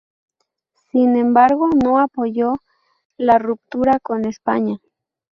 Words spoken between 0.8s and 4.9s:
Sin embargo, no apoyó la ruptura con España.